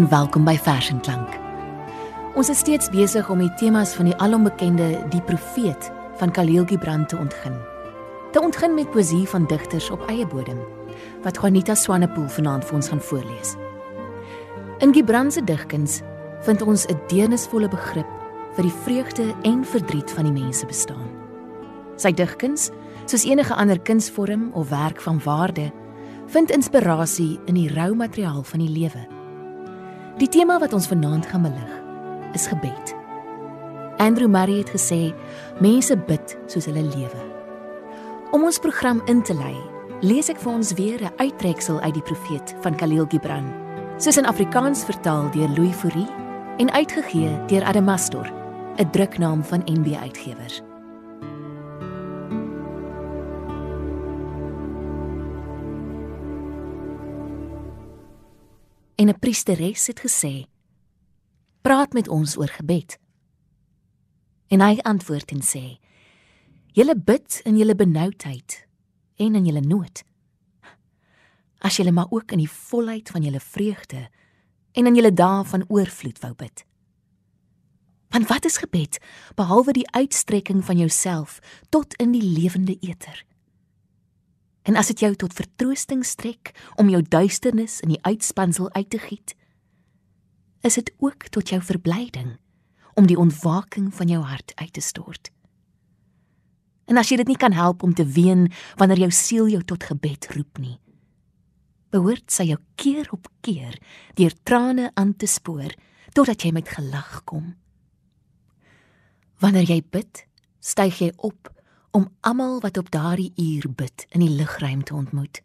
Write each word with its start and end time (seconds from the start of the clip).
En 0.00 0.08
welkom 0.08 0.44
by 0.48 0.54
Vers 0.56 0.88
en 0.88 1.00
Klank. 1.00 1.34
Ons 2.32 2.48
is 2.48 2.62
steeds 2.62 2.88
besig 2.88 3.26
om 3.28 3.42
die 3.42 3.50
temas 3.60 3.90
van 3.92 4.06
die 4.08 4.14
alombekende 4.16 4.86
Die 5.12 5.20
Profeet 5.28 5.90
van 6.16 6.32
Khalil 6.32 6.64
Gibran 6.64 7.04
te 7.06 7.18
ontgin. 7.20 7.58
Te 8.32 8.40
ontgin 8.40 8.72
met 8.74 8.88
poesie 8.94 9.26
van 9.28 9.44
digters 9.50 9.90
op 9.92 10.06
eie 10.08 10.24
bodem 10.26 10.56
wat 11.20 11.36
Juanita 11.36 11.76
Swanepoel 11.76 12.30
vanaand 12.32 12.64
vir 12.64 12.78
ons 12.80 12.88
gaan 12.88 13.04
voorlees. 13.10 13.52
In 14.80 14.96
Gibran 14.96 15.28
se 15.28 15.44
digkuns 15.44 16.00
vind 16.48 16.62
ons 16.62 16.86
'n 16.88 17.00
deernisvolle 17.12 17.68
begrip 17.68 18.08
vir 18.56 18.64
die 18.64 18.76
vreugde 18.84 19.34
en 19.42 19.64
verdriet 19.64 20.10
van 20.10 20.24
die 20.24 20.42
mense 20.42 20.66
bestaan. 20.66 21.12
Sy 21.96 22.12
digkuns, 22.12 22.70
soos 23.04 23.24
enige 23.24 23.54
ander 23.54 23.80
kunsvorm 23.80 24.50
of 24.52 24.68
werk 24.68 25.00
van 25.00 25.20
waarde, 25.24 25.72
vind 26.26 26.50
inspirasie 26.50 27.40
in 27.44 27.54
die 27.54 27.74
rou 27.74 27.94
materiaal 27.94 28.42
van 28.42 28.60
die 28.60 28.78
lewe. 28.80 29.19
Die 30.20 30.28
tema 30.28 30.58
wat 30.60 30.74
ons 30.76 30.84
vanaand 30.90 31.24
gaan 31.30 31.46
belig, 31.46 31.76
is 32.36 32.44
gebed. 32.50 32.90
Andrew 33.96 34.28
Murray 34.28 34.58
het 34.60 34.72
gesê 34.74 35.14
mense 35.64 35.96
bid 35.96 36.34
soos 36.44 36.68
hulle 36.68 36.82
lewe. 36.84 37.22
Om 38.36 38.44
ons 38.44 38.60
program 38.60 39.00
in 39.08 39.22
te 39.24 39.32
lei, 39.32 39.56
lees 40.04 40.28
ek 40.28 40.36
vir 40.44 40.52
ons 40.52 40.74
weer 40.76 41.00
'n 41.00 41.16
uittreksel 41.16 41.80
uit 41.80 41.94
die 41.94 42.04
profeet 42.04 42.54
van 42.60 42.76
Khalil 42.76 43.06
Gibran, 43.08 43.48
soos 43.96 44.16
in 44.16 44.28
Afrikaans 44.28 44.84
vertaal 44.84 45.30
deur 45.32 45.48
Louis 45.48 45.74
Fourie 45.74 46.08
en 46.58 46.70
uitgegee 46.70 47.32
deur 47.46 47.64
Adamastor, 47.64 48.28
'n 48.76 48.90
druknaam 48.90 49.44
van 49.44 49.64
NB 49.64 49.96
Uitgewers. 49.96 50.60
En 59.00 59.08
'n 59.08 59.18
priesteres 59.18 59.86
het 59.86 60.00
gesê: 60.00 60.44
"Praat 61.60 61.92
met 61.92 62.08
ons 62.08 62.36
oor 62.36 62.48
gebed." 62.48 62.98
En 64.46 64.60
hy 64.60 64.78
antwoord 64.78 65.30
en 65.30 65.42
sê: 65.42 65.78
"Julle 66.66 66.96
bid 66.96 67.40
in 67.44 67.56
julle 67.56 67.74
benoudheid 67.74 68.66
en 69.16 69.34
in 69.34 69.44
julle 69.44 69.60
nood. 69.60 70.02
As 71.58 71.76
julle 71.76 71.92
maar 71.92 72.10
ook 72.10 72.32
in 72.32 72.38
die 72.38 72.50
volheid 72.50 73.10
van 73.10 73.22
julle 73.22 73.40
vreugde 73.40 74.10
en 74.72 74.86
in 74.86 74.94
julle 74.94 75.12
dae 75.12 75.44
van 75.44 75.64
oorvloed 75.68 76.18
wou 76.18 76.34
bid." 76.34 76.64
Want 78.08 78.28
wat 78.28 78.44
is 78.44 78.56
gebed 78.56 78.98
behalwe 79.34 79.72
die 79.72 79.90
uitstrekking 79.90 80.64
van 80.64 80.76
jouself 80.76 81.38
tot 81.68 81.94
in 81.94 82.10
die 82.10 82.22
lewende 82.22 82.76
eter? 82.80 83.24
En 84.70 84.76
as 84.78 84.86
dit 84.86 85.00
jou 85.02 85.10
tot 85.18 85.34
vertroosting 85.34 86.04
strek 86.06 86.52
om 86.78 86.92
jou 86.92 87.00
duisternis 87.02 87.80
in 87.82 87.96
die 87.96 88.02
uitspansel 88.06 88.68
uit 88.76 88.90
te 88.90 89.00
giet, 89.02 89.34
is 90.62 90.78
dit 90.78 90.92
ook 91.02 91.26
tot 91.34 91.50
jou 91.50 91.58
verblyding 91.58 92.36
om 92.94 93.08
die 93.10 93.18
ontwaking 93.18 93.88
van 93.94 94.12
jou 94.12 94.20
hart 94.22 94.52
uit 94.54 94.72
te 94.72 94.84
stort. 94.84 95.32
En 96.86 97.02
as 97.02 97.10
jy 97.10 97.18
dit 97.18 97.32
nie 97.32 97.40
kan 97.40 97.54
help 97.56 97.82
om 97.82 97.94
te 97.94 98.06
ween 98.06 98.46
wanneer 98.78 99.08
jou 99.08 99.10
siel 99.10 99.50
jou 99.50 99.64
tot 99.66 99.90
gebed 99.90 100.30
roep 100.36 100.62
nie, 100.62 100.78
behoort 101.90 102.30
sy 102.30 102.52
jou 102.52 102.62
keer 102.78 103.10
op 103.10 103.26
keer 103.42 103.74
deur 104.14 104.34
trane 104.46 104.92
aan 104.94 105.16
te 105.18 105.26
spoor 105.26 105.74
totdat 106.14 106.46
jy 106.46 106.54
met 106.54 106.70
gelag 106.70 107.24
kom. 107.26 107.56
Wanneer 109.42 109.66
jy 109.66 109.82
bid, 109.82 110.26
styg 110.62 111.02
jy 111.02 111.10
op 111.16 111.50
om 111.90 112.08
almal 112.20 112.60
wat 112.60 112.78
op 112.78 112.90
daardie 112.90 113.32
uur 113.36 113.66
bid 113.74 114.06
in 114.08 114.20
die 114.20 114.30
ligruim 114.30 114.84
te 114.84 114.94
ontmoet. 114.94 115.42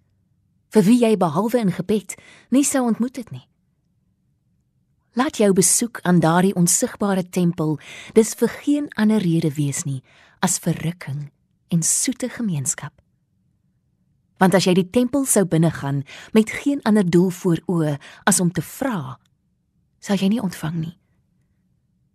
Vir 0.70 0.84
wie 0.84 0.98
jy 1.00 1.16
behalwe 1.18 1.60
in 1.60 1.72
gebed 1.72 2.16
nie 2.50 2.64
sou 2.64 2.84
ontmoet 2.86 3.16
het 3.16 3.32
nie. 3.32 3.46
Laat 5.16 5.38
jou 5.38 5.54
besoek 5.56 6.02
aan 6.04 6.20
daardie 6.20 6.56
onsigbare 6.56 7.30
tempel 7.30 7.78
dis 8.14 8.34
vir 8.36 8.52
geen 8.62 8.90
ander 9.00 9.24
rede 9.24 9.54
wees 9.56 9.86
nie 9.88 10.02
as 10.44 10.60
verrukking 10.60 11.30
en 11.72 11.84
soete 11.84 12.30
gemeenskap. 12.30 12.92
Want 14.38 14.54
as 14.54 14.68
jy 14.68 14.76
die 14.76 14.90
tempel 14.92 15.24
sou 15.26 15.46
binnegaan 15.48 16.04
met 16.36 16.52
geen 16.52 16.84
ander 16.84 17.08
doel 17.08 17.30
voor 17.30 17.62
oë 17.72 17.96
as 18.28 18.40
om 18.44 18.52
te 18.52 18.62
vra, 18.62 19.16
sal 20.04 20.20
jy 20.20 20.34
nie 20.36 20.44
ontvang 20.44 20.76
nie. 20.82 20.98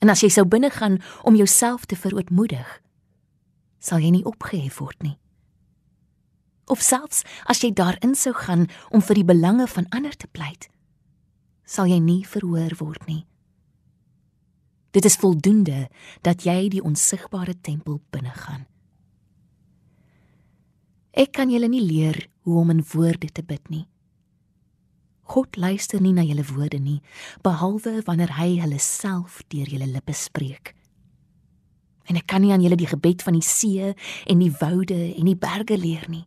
En 0.05 0.13
as 0.13 0.21
jy 0.21 0.29
sou 0.33 0.45
binnegaan 0.45 1.01
om 1.25 1.37
jouself 1.37 1.87
te 1.89 1.97
verootmoedig, 1.97 2.69
sal 3.81 4.03
jy 4.05 4.13
nie 4.15 4.27
opgehef 4.29 4.79
word 4.79 5.01
nie. 5.03 5.17
Of 6.71 6.85
selfs 6.85 7.25
as 7.51 7.65
jy 7.65 7.73
daarin 7.75 8.15
sou 8.15 8.33
gaan 8.37 8.69
om 8.95 9.03
vir 9.03 9.19
die 9.19 9.27
belange 9.27 9.67
van 9.73 9.89
ander 9.91 10.15
te 10.15 10.29
pleit, 10.31 10.69
sal 11.67 11.91
jy 11.91 11.99
nie 11.99 12.23
verhoor 12.27 12.77
word 12.79 13.07
nie. 13.09 13.25
Dit 14.95 15.07
is 15.07 15.19
voldoende 15.23 15.89
dat 16.27 16.45
jy 16.47 16.69
die 16.71 16.83
onsigbare 16.83 17.55
tempel 17.63 18.01
binnegaan. 18.11 18.67
Ek 21.11 21.33
kan 21.35 21.51
julle 21.51 21.71
nie 21.71 21.83
leer 21.83 22.19
hoe 22.47 22.59
om 22.63 22.71
in 22.75 22.85
woorde 22.93 23.31
te 23.35 23.43
bid 23.43 23.71
nie. 23.71 23.87
God 25.31 25.57
luister 25.59 26.03
nie 26.03 26.15
na 26.15 26.25
julle 26.27 26.43
woorde 26.47 26.79
nie, 26.83 26.99
behalwe 27.43 28.01
wanneer 28.07 28.35
hy 28.39 28.57
hulle 28.63 28.79
self 28.83 29.43
deur 29.51 29.71
julle 29.71 29.87
lippe 29.91 30.15
spreek 30.15 30.75
en 32.09 32.17
ek 32.17 32.27
kan 32.27 32.43
nie 32.43 32.53
aan 32.53 32.63
julle 32.65 32.79
die 32.79 32.91
gebed 32.91 33.23
van 33.23 33.37
die 33.37 33.47
see 33.47 33.93
en 34.27 34.39
die 34.43 34.53
woude 34.61 34.99
en 35.15 35.29
die 35.29 35.39
berge 35.39 35.79
leer 35.79 36.07
nie. 36.09 36.27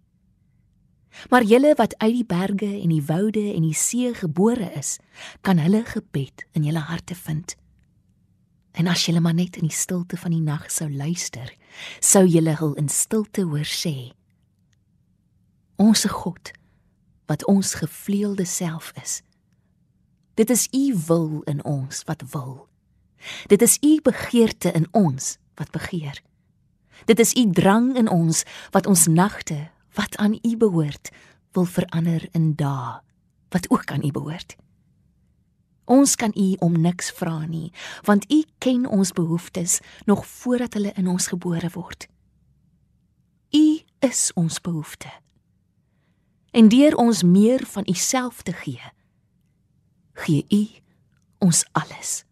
Maar 1.29 1.43
julle 1.43 1.73
wat 1.77 1.97
uit 1.97 2.13
die 2.13 2.25
berge 2.25 2.69
en 2.81 2.89
die 2.89 3.03
woude 3.05 3.43
en 3.53 3.61
die 3.61 3.77
see 3.77 4.13
gebore 4.13 4.71
is, 4.77 4.97
kan 5.41 5.61
hulle 5.61 5.83
gebed 5.85 6.45
in 6.57 6.65
julle 6.65 6.85
harte 6.89 7.15
vind. 7.15 7.55
En 8.73 8.89
as 8.89 9.05
julle 9.05 9.21
maar 9.21 9.37
net 9.37 9.59
in 9.61 9.67
die 9.69 9.75
stilte 9.75 10.17
van 10.17 10.33
die 10.33 10.41
nag 10.41 10.71
sou 10.73 10.89
luister, 10.89 11.53
sou 11.99 12.25
julle 12.25 12.57
hul 12.57 12.73
in 12.81 12.89
stilte 12.89 13.45
hoor 13.45 13.69
sê: 13.69 14.13
Onse 15.77 16.09
God, 16.09 16.51
wat 17.29 17.45
ons 17.45 17.73
gevleelde 17.73 18.45
self 18.45 18.91
is. 19.01 19.21
Dit 20.33 20.49
is 20.49 20.67
u 20.73 20.97
wil 21.07 21.41
in 21.45 21.63
ons 21.63 22.03
wat 22.09 22.23
wil. 22.33 22.67
Dit 23.47 23.61
is 23.61 23.77
u 23.81 23.99
begeerte 24.01 24.71
in 24.71 24.87
ons 24.91 25.37
wat 25.55 25.71
begeer. 25.71 26.21
Dit 27.05 27.19
is 27.19 27.33
u 27.33 27.49
drang 27.51 27.95
in 27.95 28.09
ons 28.09 28.43
wat 28.71 28.85
ons 28.85 29.07
nagte 29.07 29.69
wat 29.93 30.17
aan 30.17 30.39
u 30.41 30.57
behoort 30.57 31.09
wil 31.51 31.65
verander 31.65 32.27
in 32.31 32.55
dae 32.55 33.01
wat 33.49 33.69
ook 33.69 33.91
aan 33.91 34.05
u 34.05 34.11
behoort. 34.11 34.55
Ons 35.85 36.15
kan 36.15 36.31
u 36.35 36.55
om 36.59 36.81
niks 36.81 37.11
vra 37.11 37.45
nie, 37.45 37.73
want 38.01 38.31
u 38.31 38.43
ken 38.57 38.85
ons 38.85 39.11
behoeftes 39.11 39.79
nog 40.05 40.25
voordat 40.25 40.73
hulle 40.73 40.91
in 40.95 41.07
ons 41.07 41.27
gebore 41.27 41.69
word. 41.73 42.07
U 43.51 43.81
is 43.99 44.31
ons 44.33 44.61
behoefte. 44.61 45.11
En 46.51 46.67
deur 46.69 46.95
ons 46.95 47.23
meer 47.23 47.65
van 47.65 47.83
u 47.85 47.93
self 47.93 48.41
te 48.41 48.53
gee, 48.53 48.91
gee 50.13 50.45
u 50.49 50.67
ons 51.37 51.65
alles. 51.71 52.23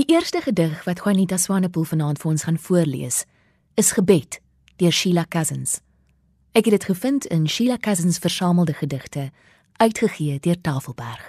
Die 0.00 0.14
eerste 0.14 0.40
gedig 0.40 0.84
wat 0.84 0.98
Juanita 1.04 1.36
Swanepoel 1.36 1.84
vanaand 1.84 2.18
vir 2.22 2.30
ons 2.30 2.42
gaan 2.46 2.56
voorlees, 2.58 3.16
is 3.76 3.90
Gebed 3.92 4.38
deur 4.80 4.94
Sheila 4.96 5.26
Cousins. 5.28 5.74
Ek 6.56 6.64
het 6.64 6.78
dit 6.78 6.84
gevind 6.88 7.26
in 7.28 7.42
Sheila 7.44 7.76
Cousins 7.76 8.16
versamelde 8.18 8.72
gedigte, 8.72 9.26
uitgegee 9.76 10.38
deur 10.40 10.56
Tafelberg. 10.60 11.26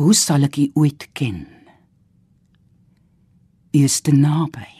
Hoe 0.00 0.14
sal 0.16 0.46
ek 0.48 0.56
u 0.56 0.64
ooit 0.80 1.04
ken? 1.12 1.42
U 3.76 3.82
is 3.84 3.98
te 4.00 4.14
naby. 4.16 4.70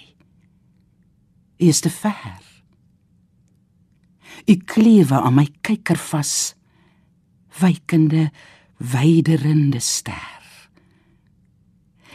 U 1.60 1.68
is 1.68 1.82
te 1.84 1.92
ver. 1.92 2.40
U 4.48 4.56
klewe 4.56 5.20
aan 5.20 5.36
my 5.36 5.44
kyker 5.60 6.00
vas, 6.00 6.54
wykende, 7.60 8.30
wyderende 8.80 9.84
ster. 9.84 10.35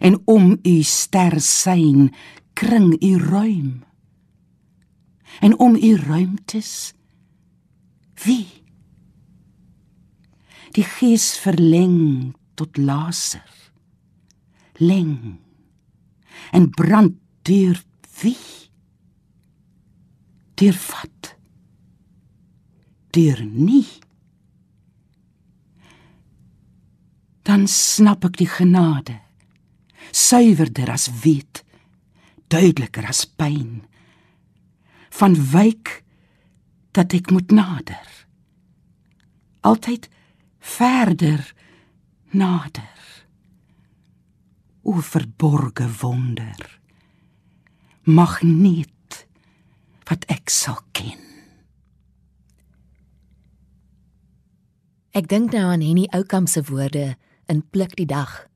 En 0.01 0.17
om 0.25 0.57
u 0.65 0.75
ster 0.83 1.37
sein 1.41 2.09
kring 2.57 2.95
u 3.03 3.17
ruim. 3.17 3.83
En 5.39 5.59
om 5.59 5.75
u 5.75 5.95
ruimtes 5.95 6.93
wie? 8.25 8.47
Die 10.71 10.83
gees 10.87 11.37
verleng 11.37 12.33
tot 12.55 12.77
laser. 12.77 13.49
Leng 14.81 15.37
en 16.51 16.69
brand 16.69 17.15
deur 17.41 17.83
wie? 18.21 18.37
Deur 20.53 20.77
wat? 20.91 21.35
Deur 23.11 23.43
nie. 23.45 23.87
Dan 27.41 27.67
snap 27.67 28.25
ek 28.29 28.37
die 28.41 28.49
genade. 28.49 29.17
Suiwerder 30.11 30.91
as 30.91 31.07
wit, 31.23 31.63
duideliker 32.51 33.07
as 33.07 33.25
pyn. 33.25 33.81
Van 35.19 35.35
wyk 35.51 36.01
dat 36.95 37.13
ek 37.15 37.31
moet 37.31 37.51
nader. 37.51 38.07
Altyd 39.61 40.09
verder 40.59 41.53
nader 42.31 43.01
o 44.81 45.01
verborge 45.01 45.87
wonder 46.01 46.79
magneet 48.09 49.25
wat 50.09 50.25
ek 50.33 50.49
sal 50.49 50.79
ken 50.95 51.19
Ek 55.11 55.27
dink 55.27 55.51
nou 55.51 55.65
aan 55.67 55.83
Henny 55.83 56.05
Oukamp 56.15 56.47
se 56.47 56.61
woorde 56.69 57.17
in 57.51 57.59
Pluk 57.67 57.97
die 57.99 58.07
dag. 58.07 58.47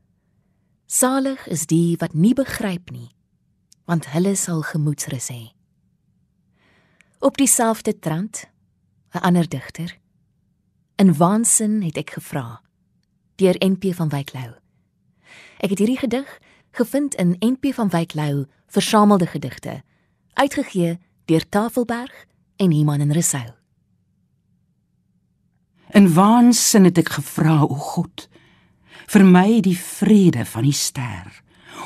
Salig 0.85 1.47
is 1.47 1.65
die 1.65 1.97
wat 1.97 2.13
nie 2.13 2.33
begryp 2.37 2.91
nie, 2.93 3.09
want 3.89 4.11
hulle 4.13 4.35
sal 4.37 4.61
gemoedsrus 4.61 5.31
hê. 5.33 5.49
Op 7.25 7.37
dieselfde 7.41 7.99
trant, 7.99 8.45
'n 9.13 9.23
ander 9.25 9.49
digter. 9.49 9.97
In 10.95 11.17
waansin 11.17 11.81
het 11.81 11.97
ek 11.97 12.09
gevra 12.09 12.61
deur 13.35 13.55
NP 13.59 13.93
van 13.93 14.09
Wyk 14.09 14.33
Lou. 14.33 14.53
Ek 15.57 15.69
het 15.69 15.79
hierdie 15.79 15.99
gedig 15.99 16.39
gevind 16.71 17.15
in 17.15 17.35
NP 17.39 17.73
van 17.73 17.89
Wyk 17.89 18.13
Lou 18.13 18.45
Versamelde 18.67 19.27
Gedigte, 19.27 19.83
uitgegee 20.33 20.99
deur 21.25 21.49
Tafelberg 21.49 22.25
en 22.55 22.71
Iman 22.71 22.99
en 22.99 23.11
Resou. 23.11 23.53
In 25.89 26.13
waansin 26.13 26.83
het 26.83 26.97
ek 26.97 27.09
gevra 27.09 27.61
o 27.63 27.75
God 27.75 28.27
vir 29.13 29.25
my 29.25 29.61
die 29.65 29.77
vrede 29.77 30.45
van 30.45 30.67
die 30.67 30.75
ster 30.75 31.41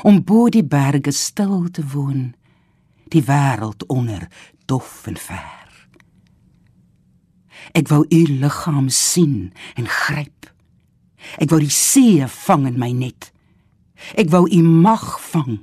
om 0.08 0.22
bo 0.24 0.48
die 0.48 0.64
berge 0.64 1.12
stil 1.12 1.68
te 1.70 1.84
woon 1.94 2.30
die 3.12 3.24
wêreld 3.26 3.84
onder 3.88 4.28
dof 4.70 5.06
en 5.10 5.18
ver 5.18 5.74
ek 7.76 7.90
wou 7.90 8.04
u 8.06 8.22
liggaam 8.44 8.88
sien 8.88 9.50
en 9.76 9.90
gryp 9.90 10.48
ek 11.38 11.50
wou 11.52 11.60
die 11.60 11.74
see 11.74 12.24
vang 12.46 12.66
in 12.70 12.80
my 12.80 12.92
net 12.96 13.32
Ek 14.16 14.30
wou 14.32 14.46
u 14.48 14.62
mag 14.62 15.20
vang, 15.30 15.60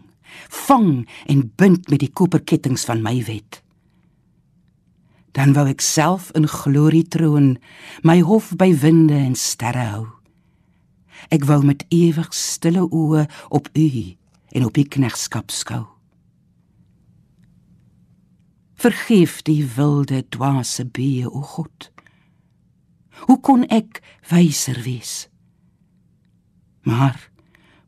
vang 0.68 1.07
en 1.25 1.48
bind 1.56 1.89
met 1.89 2.01
die 2.04 2.12
koperkettinge 2.12 2.80
van 2.86 3.01
my 3.01 3.18
wet. 3.27 3.62
Dan 5.38 5.54
wou 5.54 5.68
ek 5.69 5.83
self 5.86 6.31
in 6.38 6.48
glorie 6.50 7.06
troon, 7.06 7.57
my 8.01 8.19
hof 8.25 8.54
by 8.57 8.71
winde 8.74 9.18
en 9.18 9.36
sterre 9.38 9.89
hou. 9.92 10.06
Ek 11.33 11.45
wou 11.49 11.61
met 11.65 11.85
ewig 11.93 12.33
stille 12.35 12.85
oë 12.87 13.25
op 13.49 13.69
u 13.73 13.89
en 14.56 14.65
op 14.65 14.77
u 14.77 14.83
knegskap 14.83 15.51
skou. 15.51 15.85
Vergeef 18.77 19.42
die 19.42 19.63
wilde 19.75 20.21
dwaase 20.30 20.85
bee 20.85 21.25
o 21.25 21.42
God. 21.42 21.89
Hoe 23.25 23.39
kon 23.42 23.65
ek 23.73 24.01
wyser 24.30 24.77
wees? 24.85 25.25
Maar 26.85 27.30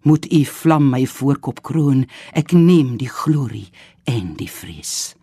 moet 0.01 0.25
u 0.33 0.43
vlam 0.45 0.89
my 0.89 1.05
voorkop 1.05 1.61
kroon 1.61 2.07
ek 2.33 2.51
neem 2.57 2.97
die 2.97 3.11
glorie 3.11 3.69
en 4.09 4.33
die 4.39 4.49
vrees 4.49 5.13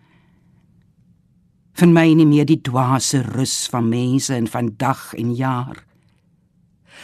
vir 1.76 1.90
my 1.92 2.06
nie 2.16 2.24
meer 2.28 2.46
die 2.48 2.60
dwaase 2.64 3.20
rus 3.34 3.66
van 3.68 3.90
mense 3.90 4.32
en 4.34 4.46
van 4.48 4.70
dag 4.80 5.10
en 5.20 5.34
jaar 5.36 5.82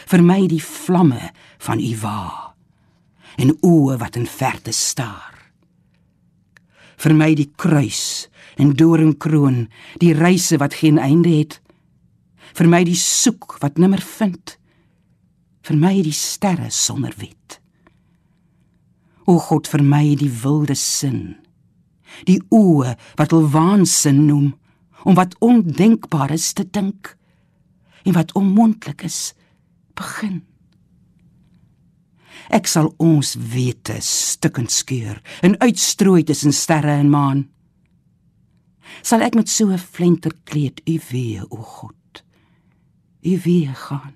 vir 0.09 0.23
my 0.23 0.43
die 0.47 0.61
vlamme 0.63 1.31
van 1.63 1.79
u 1.79 1.91
wa. 2.01 2.53
En 3.37 3.53
oë 3.65 3.97
wat 4.01 4.17
in 4.19 4.27
verte 4.29 4.71
staar. 4.71 5.31
Vir 6.97 7.15
my 7.17 7.33
die 7.35 7.49
kruis 7.57 8.29
en 8.61 8.75
doringkroon 8.77 9.67
die 10.01 10.13
reise 10.13 10.59
wat 10.61 10.77
geen 10.81 10.99
einde 11.01 11.31
het. 11.33 11.59
Vir 12.53 12.69
my 12.69 12.83
die 12.85 12.97
soek 12.99 13.57
wat 13.63 13.79
nimmer 13.81 14.01
vind. 14.01 14.57
Vir 15.63 15.79
my 15.79 15.95
die 16.05 16.15
sterre 16.15 16.69
sonder 16.69 17.13
wet. 17.17 17.59
O 19.25 19.39
God 19.39 19.69
vir 19.71 19.83
my 19.83 20.03
die 20.19 20.31
wilde 20.43 20.75
sin. 20.75 21.37
Die 22.27 22.41
oë 22.53 22.93
wat 23.17 23.33
al 23.33 23.47
waansin 23.49 24.25
noem 24.27 24.51
om 25.03 25.15
wat 25.17 25.35
ondenkbaar 25.43 26.31
is 26.31 26.53
te 26.53 26.63
dink 26.63 27.15
en 28.03 28.15
wat 28.15 28.31
onmoontlik 28.39 29.03
is 29.03 29.33
begin. 29.95 30.41
Ek 32.49 32.67
sal 32.67 32.91
ons 32.99 33.35
wete 33.53 33.99
stukkend 34.03 34.71
skeur 34.71 35.21
en 35.41 35.57
uitstrooi 35.63 36.23
tussen 36.27 36.53
sterre 36.53 36.97
en 36.99 37.09
maan. 37.09 37.45
Sal 39.01 39.23
ek 39.25 39.35
met 39.35 39.49
so 39.49 39.71
'n 39.71 39.77
flenterkleed 39.77 40.81
u 40.85 40.99
wee, 41.11 41.41
o 41.49 41.57
God, 41.57 42.23
u 43.23 43.39
wee 43.45 43.71
gaan 43.73 44.13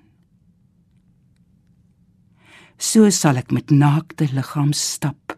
so 2.78 3.10
sal 3.10 3.36
ek 3.40 3.50
met 3.50 3.74
naakte 3.74 4.28
liggaam 4.30 4.70
stap 4.72 5.34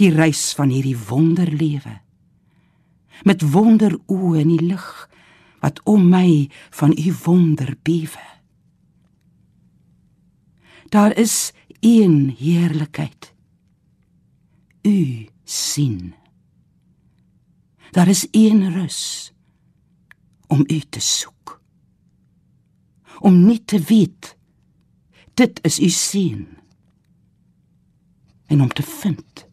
die 0.00 0.08
reis 0.10 0.52
van 0.56 0.72
hierdie 0.72 0.96
wonderlewe 0.96 2.00
met 3.28 3.44
wonder 3.52 3.94
oë 4.10 4.40
in 4.42 4.54
die 4.56 4.68
lig 4.72 4.86
wat 5.60 5.80
om 5.88 6.08
my 6.10 6.48
van 6.80 6.96
u 6.96 7.12
wonder 7.24 7.76
bewe 7.84 8.24
daar 10.94 11.16
is 11.16 11.52
een 11.80 12.34
heerlikheid. 12.38 13.34
U 14.82 15.28
sien. 15.44 16.14
Daar 17.90 18.08
is 18.08 18.28
een 18.30 18.72
rus 18.72 19.32
om 20.46 20.64
u 20.66 20.80
te 20.80 21.00
soek. 21.00 21.62
Om 23.18 23.46
nie 23.46 23.64
te 23.64 23.80
weet 23.80 24.36
dit 25.34 25.64
is 25.64 25.80
u 25.80 25.88
seën 25.88 26.48
en 28.46 28.60
om 28.60 28.68
te 28.68 28.82
vind 28.82 29.46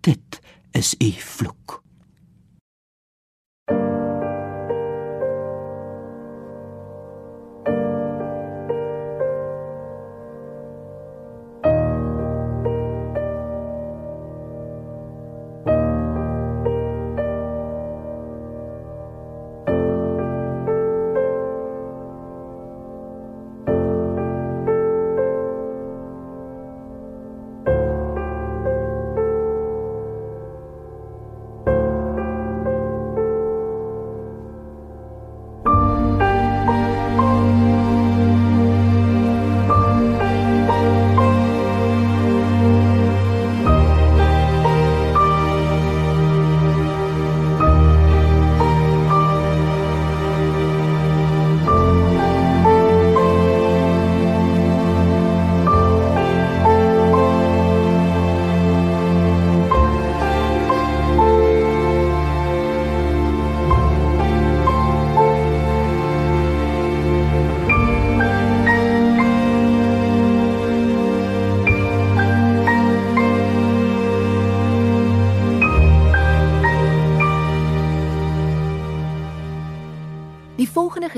dit 0.00 0.40
is 0.70 0.94
u 0.98 1.10
vloek 1.10 1.81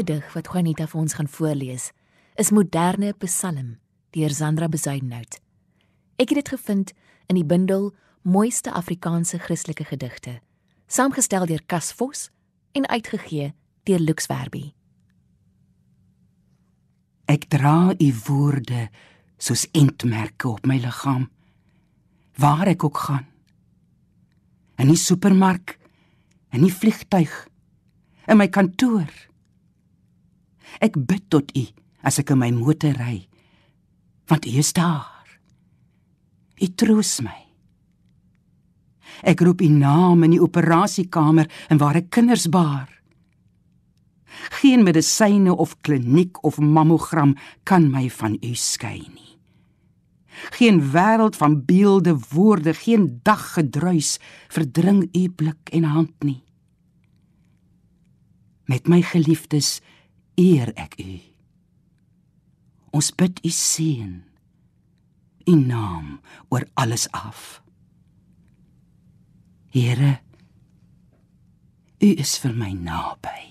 gedig 0.04 0.34
wat 0.34 0.48
Juanita 0.52 0.84
vir 0.86 1.00
ons 1.00 1.14
gaan 1.16 1.28
voorlees, 1.28 1.92
is 2.36 2.50
Moderne 2.52 3.14
Psalm 3.22 3.78
deur 4.12 4.30
Sandra 4.30 4.68
Bezuidenhout. 4.68 5.38
Ek 6.20 6.28
het 6.28 6.44
dit 6.44 6.48
gevind 6.52 6.92
in 7.30 7.38
die 7.38 7.46
bundel 7.46 7.94
Mooiste 8.22 8.72
Afrikaanse 8.72 9.38
Christelike 9.38 9.86
Gedigte, 9.88 10.40
saamgestel 10.86 11.46
deur 11.48 11.64
Cas 11.66 11.92
Vos 11.96 12.28
en 12.76 12.84
uitgegee 12.88 13.54
deur 13.88 14.04
Lux 14.04 14.28
Werby. 14.28 14.74
Ek 17.24 17.48
dra 17.48 17.94
u 17.96 18.12
woorde 18.28 18.88
soos 19.40 19.64
entmerke 19.72 20.52
op 20.52 20.66
my 20.68 20.82
liggaam 20.84 21.30
waar 22.36 22.68
ek 22.68 22.84
ook 22.84 23.06
gaan. 23.08 23.24
In 24.76 24.90
die 24.92 25.00
supermark, 25.00 25.78
in 26.52 26.66
die 26.66 26.74
vliegtyg, 26.74 27.46
in 28.28 28.36
my 28.36 28.52
kantoor. 28.52 29.08
Ek 30.80 30.96
bid 30.98 31.28
tot 31.30 31.50
u 31.56 31.64
as 32.04 32.18
ek 32.20 32.34
in 32.34 32.40
my 32.40 32.50
motor 32.52 32.94
ry, 32.98 33.26
want 34.28 34.46
u 34.46 34.58
is 34.58 34.72
daar. 34.76 35.24
U 36.60 36.66
troos 36.74 37.18
my. 37.24 37.40
Ek 39.22 39.40
roep 39.40 39.62
u 39.62 39.68
naam 39.70 40.24
in 40.26 40.34
die 40.34 40.42
operasiekamer 40.42 41.48
en 41.70 41.80
waar 41.80 42.00
ek 42.00 42.10
kinders 42.14 42.48
baar. 42.50 42.90
Geen 44.60 44.82
medisyne 44.82 45.54
of 45.54 45.76
kliniek 45.86 46.40
of 46.44 46.58
mammogram 46.58 47.36
kan 47.64 47.90
my 47.90 48.08
van 48.10 48.36
u 48.42 48.54
skei 48.58 48.98
nie. 48.98 49.34
Geen 50.58 50.80
wêreld 50.90 51.36
van 51.38 51.60
beelde, 51.64 52.16
woorde, 52.34 52.74
geen 52.74 53.20
daggedruis 53.22 54.18
verdring 54.50 55.08
u 55.12 55.28
blik 55.30 55.70
en 55.70 55.84
hand 55.84 56.14
nie. 56.26 56.42
Met 58.66 58.88
my 58.88 59.02
geliefdes 59.02 59.78
eer 60.34 60.72
ek 60.74 60.98
u. 60.98 61.18
Ons 62.94 63.10
bid 63.14 63.40
u 63.44 63.50
seën. 63.50 64.22
U 65.44 65.54
naam 65.54 66.20
oor 66.48 66.66
alles 66.74 67.08
af. 67.10 67.62
Here, 69.74 70.20
u 72.00 72.10
is 72.14 72.38
vir 72.38 72.54
my 72.54 72.72
naby. 72.72 73.42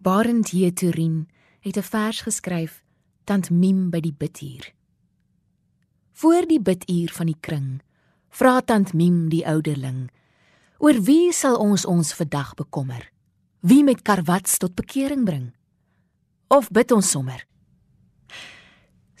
Barend 0.00 0.48
hier 0.48 0.72
Turin 0.74 1.28
het 1.60 1.76
'n 1.76 1.82
vers 1.82 2.20
geskryf 2.20 2.84
tant 3.24 3.50
Mim 3.50 3.90
by 3.90 4.00
die 4.00 4.12
biduur. 4.12 4.72
Voor 6.12 6.46
die 6.46 6.60
biduur 6.60 7.12
van 7.12 7.26
die 7.26 7.40
kring, 7.40 7.82
vra 8.28 8.60
tant 8.60 8.92
Mim 8.92 9.28
die 9.28 9.46
ouderling: 9.46 10.10
"Oor 10.80 10.96
wie 11.04 11.32
sal 11.32 11.58
ons 11.60 11.84
ons 11.84 12.14
vandag 12.16 12.54
bekommer? 12.56 13.10
Wie 13.60 13.84
met 13.84 14.02
karwats 14.02 14.56
tot 14.56 14.74
bekering 14.74 15.24
bring? 15.24 15.52
Of 16.48 16.70
bid 16.72 16.92
ons 16.92 17.10
sommer?" 17.10 17.44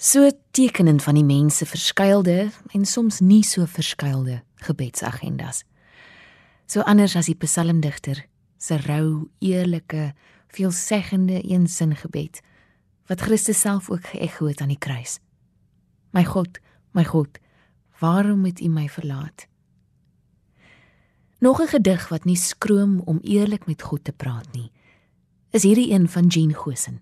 So 0.00 0.30
tekenen 0.50 1.00
van 1.00 1.14
die 1.14 1.24
mense 1.24 1.66
verskeilde 1.66 2.50
en 2.72 2.84
soms 2.88 3.20
nie 3.20 3.42
so 3.44 3.66
verskeilde 3.68 4.38
gebedsagendas. 4.64 5.64
So 6.66 6.80
anders 6.80 7.16
as 7.16 7.28
die 7.28 7.36
psalmdigter 7.36 8.22
se 8.56 8.78
rou, 8.86 9.28
eerlike, 9.44 10.14
veelzeggende 10.48 11.42
eensin 11.42 11.92
gebed 11.96 12.40
wat 13.10 13.20
Christus 13.26 13.60
self 13.60 13.90
ook 13.90 14.06
geëcho 14.14 14.48
het 14.48 14.62
aan 14.64 14.72
die 14.72 14.80
kruis. 14.80 15.18
My 16.16 16.24
God, 16.24 16.60
my 16.96 17.04
God, 17.04 17.36
waarom 18.00 18.44
het 18.48 18.60
U 18.64 18.68
my 18.72 18.88
verlaat? 18.88 19.49
Nog 21.40 21.60
'n 21.60 21.66
gedig 21.66 22.08
wat 22.08 22.24
nie 22.24 22.36
skroom 22.36 23.00
om 23.00 23.18
eerlik 23.22 23.66
met 23.66 23.82
God 23.82 24.04
te 24.04 24.12
praat 24.12 24.52
nie. 24.52 24.70
Is 25.50 25.62
hierdie 25.62 25.90
een 25.90 26.08
van 26.08 26.26
Jean 26.26 26.54
Gosen. 26.54 27.00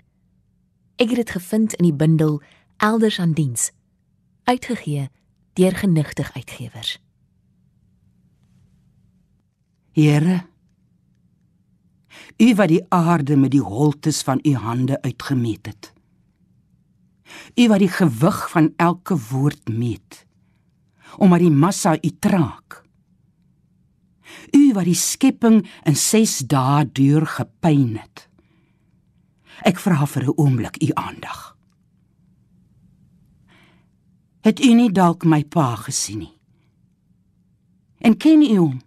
Ek 0.97 1.09
het 1.09 1.17
dit 1.17 1.31
gevind 1.31 1.75
in 1.75 1.85
die 1.85 1.95
bundel 1.95 2.43
Elders 2.77 3.19
aan 3.19 3.33
diens, 3.33 3.71
uitgegee 4.45 5.11
deur 5.53 5.77
Genigtig 5.77 6.33
Uitgewers. 6.35 6.99
Here, 9.91 10.47
U 12.37 12.55
wat 12.55 12.69
die 12.69 12.85
aarde 12.89 13.37
met 13.37 13.51
die 13.51 13.63
holtes 13.63 14.23
van 14.23 14.39
U 14.43 14.55
hande 14.55 15.03
uitgemeet 15.03 15.67
het. 15.67 15.93
U 17.55 17.69
wat 17.69 17.79
die 17.79 17.89
gewig 17.89 18.51
van 18.51 18.73
elke 18.77 19.19
woord 19.31 19.69
meet 19.69 20.27
omdat 21.17 21.39
die 21.39 21.51
massa 21.51 21.97
u 22.03 22.11
traak. 22.19 22.83
U 24.57 24.73
wat 24.73 24.85
die 24.85 24.99
skepping 24.99 25.63
in 25.85 25.97
6 25.97 26.39
dae 26.51 26.85
deur 26.93 27.27
gepyn 27.27 27.97
het. 27.97 28.29
Ek 29.67 29.79
vra 29.79 30.07
vir 30.07 30.25
'n 30.25 30.37
oomblik 30.37 30.83
u 30.83 30.91
aandag. 30.95 31.57
Het 34.41 34.61
u 34.65 34.75
nie 34.75 34.93
dalk 34.93 35.25
my 35.25 35.45
pa 35.45 35.75
gesien 35.77 36.19
nie? 36.19 36.39
En 37.99 38.17
ken 38.17 38.43
u 38.43 38.57
hom? 38.57 38.81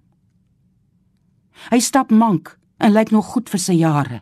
Hy 1.70 1.80
stap 1.80 2.12
mank 2.12 2.58
en 2.78 2.92
lyk 2.92 3.12
nog 3.12 3.26
goed 3.26 3.50
vir 3.50 3.60
sy 3.60 3.74
jare. 3.74 4.22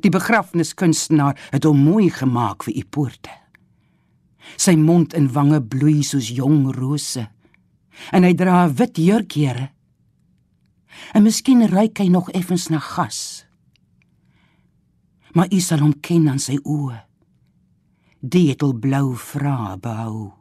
Die 0.00 0.10
begrafniskunstenaar 0.10 1.40
het 1.50 1.64
hom 1.64 1.82
mooi 1.84 2.10
gemaak 2.10 2.64
vir 2.64 2.76
u 2.76 2.84
poorte. 2.84 3.34
Sy 4.56 4.74
mond 4.76 5.14
en 5.14 5.32
wange 5.32 5.60
bloei 5.62 6.02
soos 6.02 6.30
jong 6.32 6.70
rose. 6.76 7.26
En 8.10 8.24
hy 8.24 8.34
dra 8.34 8.66
'n 8.66 8.74
wit 8.74 8.96
jurkjere. 8.96 9.70
En 11.12 11.22
miskien 11.22 11.68
ruik 11.68 11.98
hy 11.98 12.08
nog 12.08 12.30
effens 12.30 12.68
na 12.68 12.78
gas. 12.78 13.46
Maar 15.32 15.52
u 15.52 15.60
sal 15.60 15.78
hom 15.78 16.00
ken 16.00 16.28
aan 16.28 16.38
sy 16.38 16.58
oë. 16.62 17.06
Die 18.20 18.50
etelblou 18.50 19.16
vra 19.16 19.76
behou. 19.76 20.32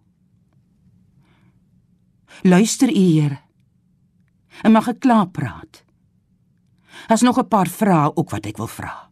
Luister 2.42 2.90
u, 2.90 2.94
Heer. 2.94 3.42
En 4.62 4.72
mag 4.72 4.88
ek 4.88 5.00
klaar 5.00 5.30
praat? 5.30 5.84
Daar's 7.08 7.22
nog 7.22 7.38
'n 7.40 7.48
paar 7.48 7.68
vrae 7.68 8.16
ook 8.16 8.30
wat 8.30 8.46
ek 8.46 8.58
wil 8.58 8.68
vra. 8.68 9.10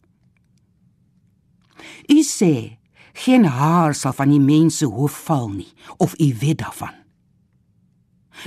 U 2.07 2.21
sê 2.23 2.77
geen 3.13 3.45
haar 3.45 3.95
sal 3.95 4.13
van 4.13 4.29
die 4.29 4.39
mense 4.39 4.85
hoof 4.85 5.23
val 5.25 5.49
nie 5.49 5.73
of 5.97 6.19
u 6.19 6.35
weet 6.39 6.57
daarvan. 6.57 6.93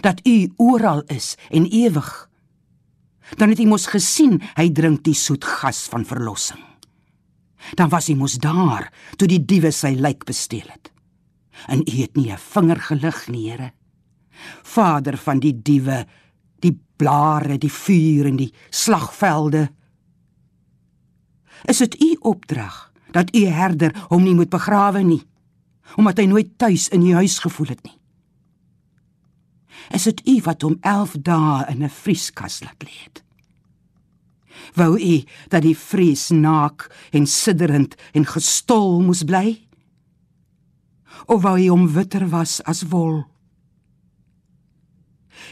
Dat 0.00 0.20
u 0.26 0.52
oral 0.56 1.02
is 1.06 1.36
en 1.50 1.66
ewig. 1.66 2.30
Dan 3.36 3.48
het 3.48 3.60
u 3.60 3.66
mos 3.66 3.86
gesien 3.86 4.40
hy 4.54 4.70
drink 4.72 5.04
die 5.04 5.14
soet 5.14 5.44
gas 5.44 5.86
van 5.92 6.04
verlossing. 6.04 6.60
Dan 7.74 7.88
was 7.88 8.08
hy 8.10 8.16
mos 8.18 8.38
daar 8.42 8.90
toe 9.16 9.28
die 9.28 9.44
diewe 9.44 9.70
sy 9.70 9.94
lijk 9.98 10.24
gesteel 10.26 10.66
het. 10.66 10.90
En 11.66 11.84
u 11.86 12.00
het 12.00 12.16
nie 12.16 12.32
'n 12.32 12.38
vinger 12.38 12.80
gelig 12.80 13.28
nie, 13.28 13.50
Here. 13.50 13.72
Vader 14.62 15.16
van 15.16 15.38
die 15.38 15.62
diewe, 15.62 16.06
die 16.60 16.80
blare, 16.96 17.58
die 17.58 17.72
vuur 17.72 18.26
en 18.26 18.36
die 18.36 18.52
slagvelde. 18.70 19.70
Is 21.64 21.78
dit 21.78 22.02
u 22.02 22.16
opdrag? 22.20 22.92
dat 23.12 23.36
u 23.36 23.44
herder 23.46 23.94
hom 24.08 24.24
nie 24.24 24.34
moet 24.34 24.50
begrawe 24.50 25.04
nie 25.04 25.22
omdat 26.00 26.22
hy 26.22 26.24
nooit 26.24 26.52
tuis 26.56 26.86
in 26.94 27.02
die 27.04 27.12
huis 27.12 27.34
gevoel 27.42 27.74
het 27.74 27.82
nie. 27.84 27.92
Is 29.90 30.02
dit 30.02 30.28
u 30.28 30.40
wat 30.44 30.62
hom 30.62 30.76
11 30.80 31.16
dae 31.18 31.66
in 31.70 31.82
'n 31.82 31.90
vrieskas 31.90 32.62
laat 32.62 32.84
lê 32.84 32.94
het? 33.04 33.22
Wou 34.74 35.00
u 35.00 35.24
dat 35.48 35.62
die 35.62 35.76
vries 35.76 36.28
naak 36.30 36.88
en 37.10 37.26
sidderend 37.26 37.94
en 38.12 38.26
gestol 38.26 39.00
moes 39.02 39.24
bly? 39.24 39.68
Of 41.26 41.42
wou 41.42 41.58
u 41.58 41.68
hom 41.68 41.88
witter 41.92 42.28
was 42.28 42.62
as 42.62 42.82
wol? 42.82 43.24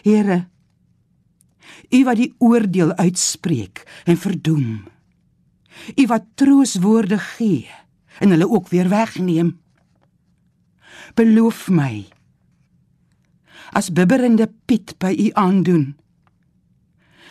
Here, 0.03 0.49
u 1.91 2.05
wat 2.05 2.17
die 2.17 2.35
oordeel 2.39 2.95
uitspreek 2.95 3.85
en 4.05 4.17
verdoem. 4.17 4.87
U 5.97 6.07
wat 6.07 6.25
trooswoorde 6.35 7.19
gee 7.19 7.69
en 8.19 8.31
hulle 8.31 8.49
ook 8.49 8.69
weer 8.69 8.89
wegneem. 8.89 9.59
Beloof 11.15 11.69
my 11.69 12.07
as 13.73 13.93
bibberende 13.93 14.50
Piet 14.67 14.99
by 14.99 15.15
u 15.19 15.31
aandoen. 15.33 15.97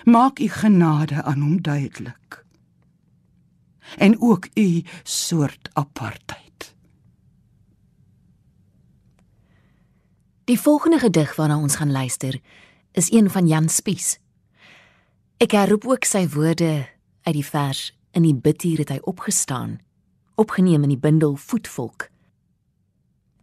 Maak 0.04 0.40
u 0.40 0.48
genade 0.48 1.24
aan 1.24 1.42
hom 1.42 1.62
duidelik. 1.62 2.46
En 3.98 4.22
ook 4.22 4.48
u 4.54 4.84
soort 5.04 5.70
apartheid. 5.74 6.76
Die 10.44 10.60
volgende 10.60 11.00
gedig 11.00 11.36
waarna 11.36 11.58
ons 11.58 11.76
gaan 11.76 11.92
luister, 11.92 12.40
is 12.92 13.12
een 13.12 13.30
van 13.30 13.48
Jan 13.48 13.70
Spies. 13.70 14.18
Ek 15.38 15.52
herroep 15.52 15.86
ook 15.86 16.04
sy 16.04 16.26
woorde 16.28 16.90
uit 17.22 17.36
die 17.36 17.46
vers 17.46 18.00
In 18.12 18.26
die 18.26 18.36
bidtuur 18.36 18.82
het 18.82 18.90
hy 18.90 18.98
opgestaan, 19.06 19.78
opgeneem 20.36 20.84
in 20.84 20.96
die 20.96 21.02
bundel 21.02 21.36
Voetvolk. 21.38 22.08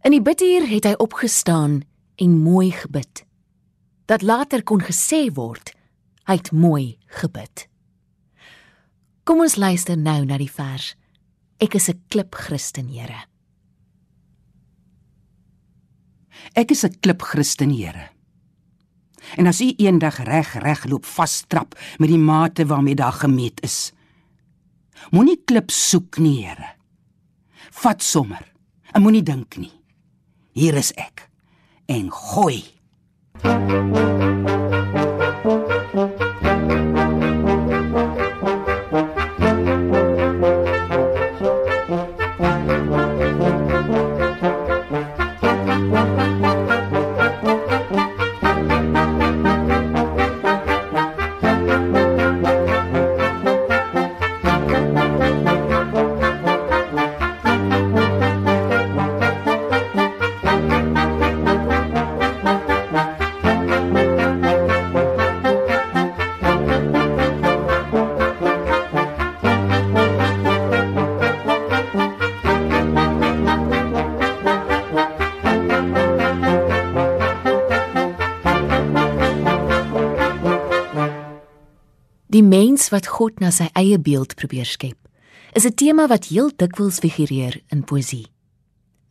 In 0.03 0.11
die 0.11 0.21
bidtuur 0.21 0.67
het 0.67 0.83
hy 0.83 0.95
opgestaan 0.99 1.79
en 2.17 2.37
mooi 2.41 2.71
gebid. 2.71 3.23
Dat 4.05 4.21
later 4.21 4.63
kon 4.63 4.81
gesê 4.81 5.27
word, 5.33 5.73
hy 6.27 6.37
het 6.39 6.51
mooi 6.51 6.97
gebid. 7.19 7.67
Kom 9.27 9.43
ons 9.43 9.57
luister 9.59 9.97
nou 9.99 10.21
na 10.25 10.37
die 10.39 10.51
vers. 10.51 10.95
Ek 11.59 11.75
is 11.75 11.89
'n 11.89 12.01
klip 12.09 12.35
Christen, 12.35 12.87
Here. 12.87 13.27
Ek 16.55 16.71
is 16.71 16.83
'n 16.83 16.99
klip 17.01 17.21
Christen, 17.21 17.71
Here. 17.71 18.09
En 19.35 19.47
as 19.47 19.61
u 19.61 19.73
eendag 19.77 20.23
reg 20.23 20.53
reg 20.53 20.85
loop 20.85 21.05
vastrap 21.05 21.75
met 21.97 22.09
die 22.09 22.17
mate 22.17 22.65
waarmee 22.65 22.95
daar 22.95 23.13
gemeet 23.13 23.61
is, 23.61 23.91
moenie 25.11 25.41
klip 25.45 25.69
soek 25.71 26.17
nie, 26.17 26.45
Here. 26.45 26.75
Vat 27.71 28.03
sommer. 28.03 28.53
En 28.93 29.01
moenie 29.01 29.23
dink 29.23 29.57
nie. 29.57 29.73
Hier 30.53 30.73
is 30.73 30.93
ek. 30.93 31.26
En 31.87 32.09
gooi. 32.09 32.63
Die 82.27 82.43
mens 82.43 82.89
wat 82.91 83.07
God 83.07 83.39
na 83.39 83.53
sy 83.55 83.69
eie 83.79 83.95
beeld 84.03 84.33
probeer 84.35 84.67
skep, 84.67 84.97
is 85.55 85.63
'n 85.65 85.73
tema 85.79 86.07
wat 86.07 86.25
heel 86.27 86.51
dikwels 86.51 86.99
figureer 86.99 87.61
in 87.71 87.83
poësie. 87.83 88.27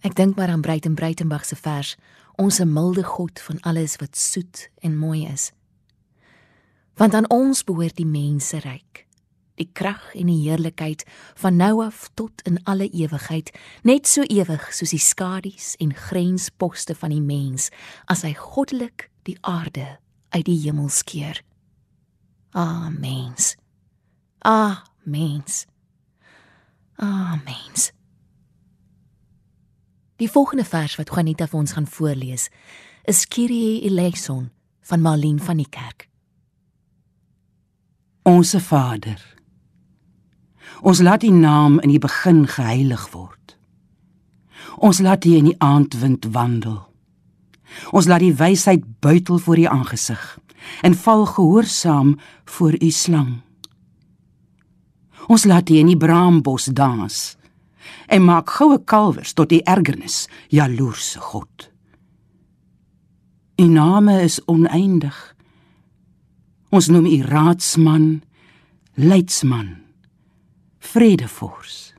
Ek 0.05 0.15
dink 0.15 0.37
maar 0.37 0.49
aan 0.49 0.61
Breiten 0.61 0.95
Breitenberg 0.95 1.45
se 1.45 1.57
vers 1.57 1.97
Ons 2.37 2.61
'n 2.61 2.73
milde 2.73 3.03
God 3.03 3.41
van 3.41 3.61
alles 3.61 3.97
wat 3.97 4.17
soet 4.17 4.71
en 4.81 4.99
mooi 4.99 5.27
is. 5.27 5.53
Want 6.95 7.15
aan 7.15 7.31
ons 7.31 7.65
behoort 7.65 7.97
die 7.97 8.07
mense 8.07 8.59
ryk, 8.59 9.07
die 9.55 9.71
krag 9.73 10.15
en 10.15 10.27
die 10.27 10.51
heerlikheid 10.51 11.05
van 11.35 11.57
nou 11.57 11.85
af 11.85 12.11
tot 12.15 12.43
in 12.43 12.63
alle 12.65 12.91
ewigheid, 12.91 13.51
net 13.83 14.07
so 14.07 14.23
ewig 14.23 14.75
soos 14.75 14.91
die 14.91 14.99
skadu's 14.99 15.75
en 15.79 15.95
grensposte 15.95 16.95
van 16.95 17.11
die 17.11 17.21
mens 17.21 17.71
as 18.05 18.23
hy 18.23 18.35
goddelik 18.35 19.11
die 19.23 19.39
aarde 19.41 19.99
uit 20.29 20.45
die 20.45 20.61
hemel 20.61 20.89
skeer. 20.89 21.43
Ah, 22.57 22.89
mens. 22.89 23.57
Ah, 24.39 24.77
mens. 25.03 25.67
Ah, 26.97 27.35
mens. 27.45 27.93
Die 30.17 30.31
volgende 30.31 30.65
vers 30.65 30.95
wat 30.97 31.11
Juanita 31.13 31.47
vir 31.47 31.59
ons 31.59 31.75
gaan 31.77 31.87
voorlees, 31.87 32.49
is 33.05 33.27
Kyrie 33.29 33.83
eleison 33.85 34.49
van 34.89 35.05
Marlene 35.05 35.45
van 35.45 35.61
die 35.61 35.69
Kerk. 35.69 36.09
Onse 38.25 38.61
Vader. 38.61 39.21
Ons 40.81 41.05
laat 41.05 41.29
U 41.29 41.31
naam 41.37 41.77
in 41.85 41.93
die 41.93 42.01
begin 42.01 42.47
geheilig 42.49 43.11
word. 43.13 43.59
Ons 44.81 45.05
laat 45.05 45.29
U 45.29 45.37
in 45.37 45.53
die 45.53 45.59
aandwind 45.61 46.33
wandel. 46.33 46.81
Ons 47.93 48.09
laat 48.09 48.25
die 48.25 48.35
wysheid 48.41 48.89
buitel 49.05 49.45
voor 49.45 49.61
U 49.61 49.69
aangesig 49.77 50.25
en 50.83 50.95
val 50.95 51.27
gehoorsaam 51.27 52.19
voor 52.45 52.77
U 52.83 52.91
slang. 52.91 53.41
Ons 55.27 55.45
laat 55.45 55.71
U 55.71 55.75
in 55.75 55.91
die 55.91 55.99
braambos 55.99 56.71
dans 56.71 57.37
en 58.07 58.23
maak 58.25 58.51
goue 58.51 58.79
kalwers 58.85 59.33
tot 59.35 59.53
U 59.53 59.59
ergernis, 59.65 60.27
jaloerse 60.49 61.21
God. 61.21 61.71
U 63.57 63.67
name 63.67 64.21
is 64.23 64.39
oneindig. 64.47 65.17
Ons 66.71 66.91
noem 66.93 67.07
U 67.07 67.21
raadsman, 67.25 68.23
leidsman, 68.95 69.77
vredevors. 70.79 71.95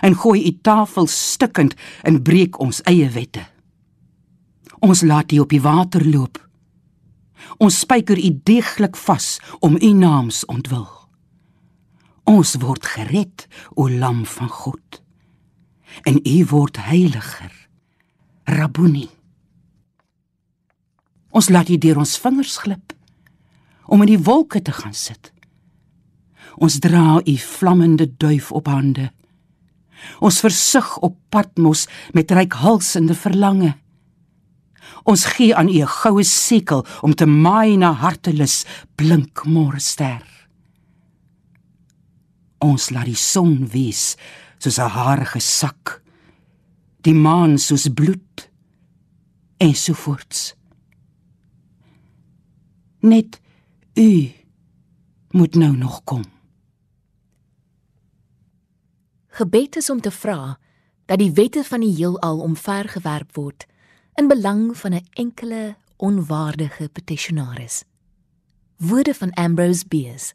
En 0.00 0.14
gooi 0.14 0.46
U 0.46 0.52
tafel 0.62 1.08
stikkend 1.10 1.74
en 2.02 2.22
breek 2.22 2.60
ons 2.62 2.80
eie 2.86 3.08
wette. 3.10 3.44
Ons 4.80 5.02
laat 5.02 5.32
U 5.32 5.42
op 5.42 5.50
die 5.50 5.62
water 5.62 6.06
loop. 6.06 6.38
Ons 7.58 7.80
spyker 7.84 8.18
U 8.18 8.30
deeglik 8.44 8.96
vas 8.96 9.38
om 9.60 9.78
U 9.80 9.92
naams 9.92 10.44
ontwil. 10.46 10.86
Ons 12.28 12.58
word 12.60 12.84
gered, 12.84 13.46
o 13.74 13.88
lam 13.88 14.24
van 14.26 14.50
God. 14.52 15.00
En 16.04 16.20
U 16.20 16.36
word 16.50 16.76
heiliger. 16.88 17.54
Rabboni. 18.44 19.08
Ons 21.30 21.48
laat 21.52 21.68
U 21.68 21.76
deur 21.80 22.00
ons 22.00 22.18
vingers 22.20 22.56
glip 22.64 22.94
om 23.88 24.02
in 24.04 24.10
die 24.10 24.20
wolke 24.20 24.60
te 24.60 24.72
gaan 24.76 24.92
sit. 24.96 25.32
Ons 26.60 26.78
dra 26.84 27.20
U 27.24 27.36
vlammende 27.40 28.08
duif 28.20 28.50
op 28.52 28.68
hande. 28.68 29.08
Ons 30.20 30.40
versug 30.44 30.96
op 31.06 31.16
Patmos 31.32 31.86
met 32.12 32.30
reikhalsende 32.30 33.16
verlange. 33.16 33.74
Ons 35.04 35.24
gee 35.24 35.54
aan 35.54 35.68
U 35.68 35.80
'n 35.82 35.86
goue 35.86 36.24
sekel 36.24 36.86
om 37.02 37.14
te 37.14 37.26
maai 37.26 37.76
na 37.76 37.92
hartelus 37.92 38.64
blink 38.96 39.44
môre 39.46 39.80
ster. 39.80 40.22
Ons 42.58 42.90
laat 42.90 43.06
die 43.06 43.14
son 43.14 43.68
wees 43.68 44.16
soos 44.58 44.78
'n 44.78 44.90
harige 44.90 45.40
sak, 45.40 46.02
die 47.02 47.14
maan 47.14 47.58
soos 47.58 47.88
bloed 47.88 48.50
en 49.58 49.74
so 49.74 49.92
voorts. 49.92 50.54
Net 53.00 53.40
U 53.94 54.32
moet 55.30 55.54
nou 55.54 55.76
nog 55.76 56.04
kom. 56.04 56.24
Gebed 59.28 59.76
is 59.76 59.90
om 59.90 60.00
te 60.00 60.10
vra 60.10 60.58
dat 61.06 61.18
die 61.18 61.32
wette 61.32 61.64
van 61.64 61.80
die 61.80 61.94
heelal 61.94 62.40
omvergewerp 62.40 63.36
word 63.36 63.66
in 64.18 64.28
belang 64.28 64.76
van 64.76 64.92
'n 64.94 65.06
enkele 65.12 65.76
onwaardige 65.96 66.88
petisionaris. 66.88 67.84
Woorde 68.76 69.14
van 69.14 69.30
Ambrose 69.30 69.84
Bierce. 69.88 70.34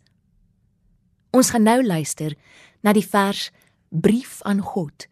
Ons 1.29 1.49
gaan 1.49 1.63
nou 1.63 1.85
luister 1.85 2.35
na 2.81 2.93
die 2.93 3.07
vers 3.07 3.51
Brief 3.89 4.41
aan 4.41 4.59
God, 4.59 5.07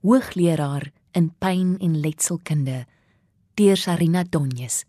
hoogleraar 0.00 0.92
in 1.10 1.34
pyn 1.38 1.78
en 1.78 2.00
letselkunde, 2.00 2.86
deur 3.54 3.76
Sarina 3.76 4.24
Donjes. 4.30 4.84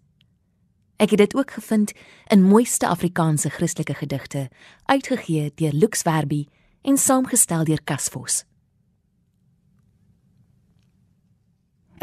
Ek 0.95 1.09
het 1.09 1.19
dit 1.19 1.35
ook 1.35 1.51
gevind 1.51 1.91
in 2.27 2.43
mooiste 2.43 2.87
Afrikaanse 2.87 3.49
Christelike 3.49 3.93
gedigte, 3.93 4.49
uitgegee 4.85 5.51
deur 5.55 5.73
Lux 5.73 6.01
Werby 6.01 6.47
en 6.81 6.97
saamgestel 6.97 7.63
deur 7.63 7.83
Casvos. 7.83 8.45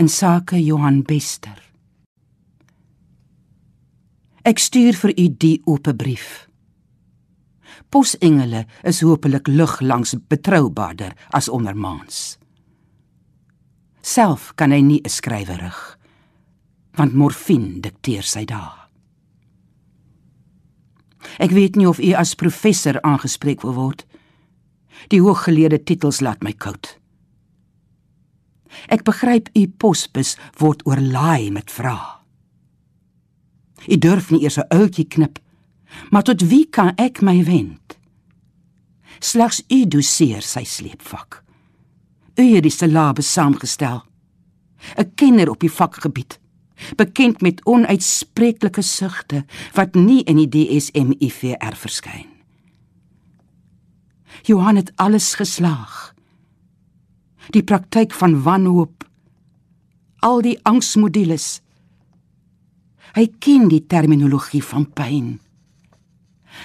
In 0.01 0.09
sake 0.09 0.57
Johan 0.65 1.03
Bester. 1.03 1.59
Ek 4.49 4.57
stuur 4.57 4.97
vir 4.97 5.11
u 5.13 5.25
die 5.43 5.59
oop 5.69 5.91
brief. 5.93 6.47
Posengele 7.93 8.63
is 8.89 9.03
hopelik 9.05 9.51
lig 9.53 9.75
langs 9.85 10.15
betroubaarder 10.33 11.13
as 11.37 11.51
ondermaans. 11.53 12.39
Self 14.01 14.55
kan 14.57 14.73
hy 14.73 14.81
nie 14.81 15.01
'n 15.05 15.11
skrywer 15.11 15.61
rig 15.61 15.99
want 16.97 17.13
morfine 17.13 17.81
dikteer 17.81 18.23
sy 18.23 18.45
dae. 18.45 18.89
Ek 21.39 21.51
weet 21.51 21.77
nie 21.77 21.89
of 21.89 22.01
u 22.01 22.15
as 22.15 22.35
professor 22.35 23.01
aangespreek 23.03 23.63
wil 23.63 23.75
word. 23.75 24.07
Die 25.09 25.21
hooggeleerde 25.21 25.85
titels 25.85 26.21
laat 26.21 26.43
my 26.43 26.53
koud. 26.53 27.00
Ek 28.89 29.05
begryp 29.05 29.49
u 29.55 29.67
posbus 29.69 30.37
word 30.59 30.87
oorlaai 30.87 31.51
met 31.51 31.71
vrae. 31.71 32.19
U 33.89 33.97
durf 33.99 34.31
nie 34.31 34.43
eers 34.43 34.59
'n 34.59 34.69
uiltjie 34.69 35.09
knip, 35.09 35.39
maar 36.11 36.23
tot 36.23 36.41
wie 36.43 36.67
kan 36.67 36.93
ek 36.97 37.23
my 37.23 37.45
wend? 37.45 37.99
Slegs 39.19 39.63
u 39.69 39.87
doseer 39.87 40.43
sy 40.43 40.65
sleepvak. 40.65 41.43
U 42.37 42.55
het 42.55 42.63
die 42.63 42.71
syllabe 42.71 43.23
saamgestel. 43.23 44.05
'n 44.97 45.15
kenner 45.15 45.51
op 45.51 45.61
die 45.61 45.73
vakgebied. 45.73 46.41
bekend 46.97 47.41
met 47.41 47.65
onuitspreeklike 47.65 48.83
sugte 48.83 49.45
wat 49.75 49.95
nie 49.95 50.23
in 50.25 50.41
die 50.41 50.49
DSM-IV 50.49 51.57
verskyn. 51.77 52.29
Johan 54.43 54.77
het 54.77 54.93
alles 54.97 55.35
geslaag. 55.35 56.15
Die 57.49 57.63
praktyk 57.63 58.13
van 58.13 58.43
wanhoop, 58.43 59.05
al 60.21 60.43
die 60.45 60.59
angsmodules. 60.69 61.61
Hy 63.17 63.27
ken 63.39 63.69
die 63.69 63.87
terminologie 63.87 64.63
van 64.63 64.87
pyn. 64.93 65.41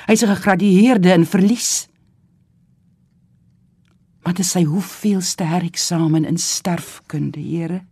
Hy's 0.08 0.24
'n 0.24 0.36
gegradueerde 0.36 1.14
in 1.14 1.26
verlies. 1.26 1.88
Dit 4.26 4.40
is 4.40 4.52
sy 4.52 4.64
hoeveelste 4.64 5.44
hereksamen 5.44 6.26
in 6.26 6.38
sterfkunde, 6.38 7.40
Here. 7.40 7.86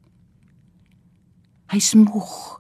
Hy's 1.68 1.94
moeg. 1.94 2.60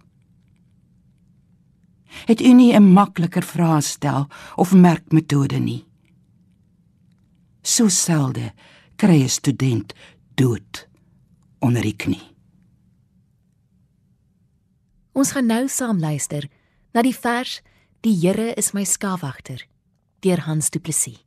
Het 2.25 2.41
u 2.41 2.53
nie 2.53 2.73
'n 2.73 2.93
makliker 2.93 3.43
vraag 3.43 3.83
stel 3.83 4.27
of 4.55 4.73
merkmetode 4.73 5.59
nie? 5.59 5.85
So 7.61 7.87
selde 7.87 8.53
kry 8.95 9.23
'n 9.23 9.29
student 9.29 9.93
dood 10.35 10.87
onder 11.59 11.85
die 11.85 11.95
knie. 11.95 12.21
Ons 15.13 15.33
gaan 15.35 15.45
nou 15.45 15.67
saam 15.69 15.99
luister 16.01 16.47
na 16.93 17.03
die 17.05 17.15
vers 17.15 17.61
Die 18.03 18.15
Here 18.19 18.51
is 18.59 18.73
my 18.73 18.83
skaapwagter 18.83 19.61
deur 20.25 20.41
Hans 20.47 20.71
Du 20.73 20.79
Plessis. 20.79 21.19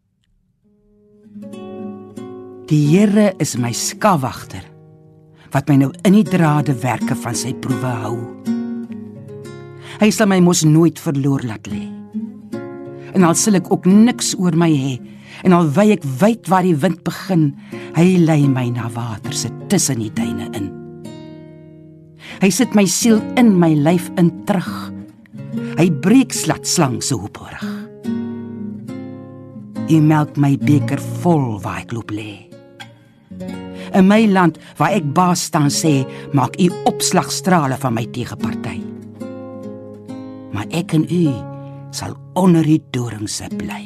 Die 2.67 2.83
Here 2.91 3.31
is 3.39 3.55
my 3.57 3.71
skaapwagter 3.73 4.67
wat 5.55 5.71
my 5.71 5.79
nou 5.81 5.93
in 6.05 6.19
die 6.19 6.27
drade 6.27 6.75
werke 6.83 7.15
van 7.17 7.37
sy 7.39 7.55
proewe 7.63 7.93
hou. 8.03 8.17
Hy 10.03 10.11
sal 10.13 10.29
my 10.29 10.43
mos 10.45 10.67
nooit 10.67 10.99
verloor 11.01 11.47
laat 11.47 11.71
lê. 11.71 11.87
En 13.17 13.25
al 13.25 13.39
sal 13.39 13.57
ek 13.57 13.71
ook 13.73 13.87
niks 13.89 14.35
oor 14.37 14.59
my 14.59 14.69
hê 14.69 14.97
en 15.45 15.53
al 15.57 15.69
wy 15.77 15.91
ek 15.97 16.05
wyd 16.21 16.49
waar 16.51 16.67
die 16.67 16.77
wind 16.77 17.03
begin, 17.07 17.51
hy 17.97 18.17
lei 18.23 18.43
my 18.49 18.69
na 18.73 18.89
water 18.93 19.35
se 19.37 19.51
tussen 19.71 20.01
die 20.01 20.13
duine 20.15 20.49
in. 20.57 20.71
Hy 22.43 22.51
sit 22.53 22.75
my 22.77 22.85
siel 22.89 23.21
in 23.41 23.55
my 23.61 23.73
lyf 23.75 24.11
in 24.21 24.31
terug. 24.49 24.73
Hy 25.77 25.89
breek 26.05 26.35
slat 26.37 26.69
slang 26.69 26.99
se 27.05 27.17
hoeporig. 27.17 27.65
Hy 29.87 30.01
melk 30.03 30.37
my 30.41 30.57
beker 30.59 31.01
vol 31.23 31.57
waar 31.63 31.85
ek 31.85 31.95
loop 31.95 32.13
lê. 32.13 32.47
In 33.97 34.09
my 34.11 34.27
land 34.29 34.59
waar 34.81 34.97
ek 34.99 35.07
baas 35.17 35.47
staan 35.49 35.71
sê, 35.73 36.03
maak 36.37 36.59
u 36.61 36.69
opslagstrale 36.91 37.79
van 37.81 37.97
my 37.97 38.05
tegeparty. 38.13 38.77
Maar 40.53 40.69
ek 40.75 40.97
en 40.99 41.07
u 41.07 41.25
sal 41.97 42.17
onder 42.37 42.67
die 42.67 42.83
dorings 42.93 43.41
bly. 43.57 43.85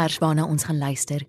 Vers 0.00 0.20
waarna 0.22 0.46
ons 0.48 0.64
gaan 0.64 0.80
luister, 0.80 1.24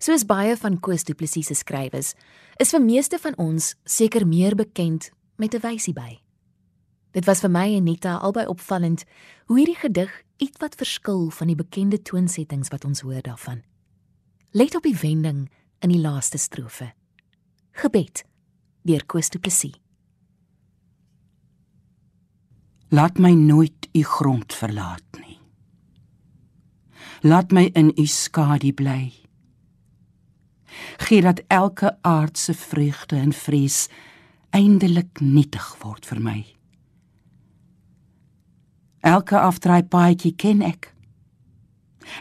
soos 0.00 0.26
baie 0.28 0.56
van 0.60 0.78
Koos 0.84 1.06
Du 1.08 1.14
Plessis 1.16 1.48
se 1.50 1.56
skrywes, 1.56 2.14
is 2.60 2.72
vir 2.74 2.82
meeste 2.84 3.20
van 3.20 3.36
ons 3.40 3.74
seker 3.88 4.26
meer 4.28 4.56
bekend 4.56 5.10
met 5.40 5.54
'n 5.54 5.64
wysie 5.64 5.94
by. 5.94 6.20
Dit 7.12 7.24
was 7.26 7.40
vir 7.40 7.50
my 7.50 7.76
en 7.76 7.84
Nita 7.84 8.18
albei 8.18 8.46
opvallend 8.46 9.04
hoe 9.46 9.58
hierdie 9.58 9.80
gedig 9.80 10.10
ietwat 10.38 10.74
verskil 10.74 11.30
van 11.30 11.46
die 11.46 11.56
bekende 11.56 11.98
toonsettings 11.98 12.68
wat 12.70 12.84
ons 12.84 13.00
hoor 13.00 13.22
daarvan. 13.22 13.62
Let 14.52 14.74
op 14.74 14.82
die 14.82 14.96
wending 15.02 15.50
in 15.80 15.88
die 15.88 16.00
laaste 16.00 16.38
strofe. 16.38 16.92
Gebed 17.72 18.24
deur 18.82 19.04
Koos 19.06 19.28
Du 19.28 19.38
Plessis. 19.38 19.74
Laat 22.90 23.18
my 23.18 23.32
nooit 23.32 23.88
u 23.92 24.02
grond 24.02 24.52
verlaat 24.52 25.18
nie 25.20 25.29
laat 27.20 27.52
my 27.52 27.70
in 27.74 27.92
u 27.96 28.06
skadu 28.06 28.72
bly. 28.72 29.12
Gee 30.96 31.22
dat 31.22 31.42
elke 31.48 31.98
aardse 32.00 32.54
vreugde 32.54 33.16
en 33.16 33.32
vrees 33.32 33.88
eindelik 34.50 35.20
nietig 35.20 35.76
word 35.82 36.06
vir 36.06 36.20
my. 36.20 36.40
Elke 39.00 39.38
afdraai 39.38 39.82
paadjie 39.82 40.34
ken 40.36 40.62
ek. 40.62 40.92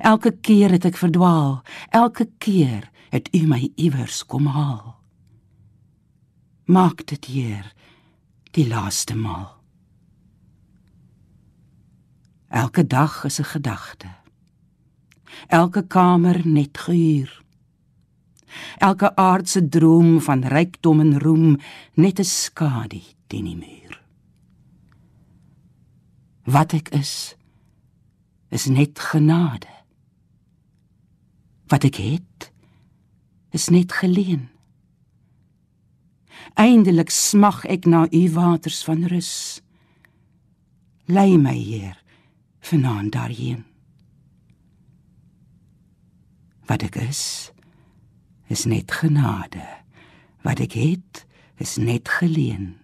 Elke 0.05 0.31
keer 0.31 0.71
het 0.71 0.85
ek 0.85 0.99
verdwaal, 0.99 1.62
elke 1.89 2.29
keer 2.38 2.89
het 3.09 3.29
u 3.35 3.45
my 3.47 3.71
iewers 3.75 4.23
kom 4.25 4.47
haal. 4.47 4.95
Maak 6.69 7.07
dit 7.09 7.25
hier 7.25 7.71
die 8.53 8.67
laaste 8.67 9.15
maal. 9.17 9.57
Elke 12.49 12.88
dag 12.88 13.23
is 13.25 13.39
'n 13.39 13.45
gedagte 13.45 14.18
elke 15.47 15.87
kamer 15.87 16.41
net 16.47 16.77
gehuur. 16.77 17.31
Elke 18.77 19.15
aardse 19.15 19.69
droom 19.69 20.21
van 20.21 20.43
rykdom 20.43 20.99
en 20.99 21.19
roem 21.19 21.57
net 21.93 22.19
'n 22.19 22.23
skadu 22.23 23.01
teen 23.27 23.45
die 23.45 23.55
muur. 23.55 24.01
Wat 26.43 26.73
ek 26.73 26.89
is 26.89 27.35
is 28.49 28.65
net 28.65 28.99
genade. 28.99 29.69
Wat 31.67 31.83
ek 31.83 31.95
het 31.95 32.51
is 33.51 33.69
net 33.69 33.93
geleen. 33.93 34.49
Eindelik 36.53 37.09
smag 37.09 37.65
ek 37.65 37.85
na 37.85 38.07
u 38.11 38.29
waters 38.33 38.83
van 38.83 39.05
rus. 39.05 39.61
Lei 41.05 41.37
my 41.37 41.57
Heer 41.57 41.97
vanaand 42.59 43.11
daarheen. 43.11 43.68
Wat 46.69 46.84
ek 46.86 46.99
is, 47.01 47.49
is 48.53 48.67
net 48.69 48.91
genade. 48.93 49.65
Wat 50.45 50.62
ek 50.62 50.77
het, 50.77 51.25
is 51.58 51.79
net 51.82 52.10
geleen. 52.19 52.75